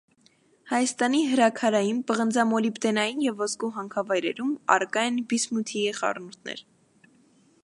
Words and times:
Հայաստանի 0.69 1.19
հրաքարային, 1.33 1.99
պղնձամոլիբդենային 2.13 3.21
և 3.27 3.39
ոսկու 3.47 3.71
հանքավայրերում 3.79 4.57
առկա 4.77 5.07
են 5.11 5.25
բիսմութիի 5.35 5.89
խառնուրդներ։ 6.01 6.69